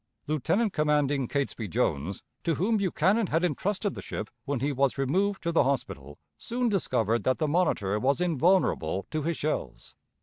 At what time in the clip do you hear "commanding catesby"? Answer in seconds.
0.73-1.67